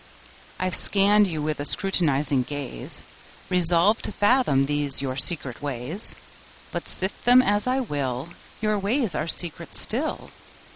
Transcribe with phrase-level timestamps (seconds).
[0.59, 3.03] I've scanned you with a scrutinizing gaze,
[3.51, 6.15] Resolved to fathom these your secret ways:
[6.71, 8.29] But, sift them as I will,
[8.61, 10.31] Your ways are secret still.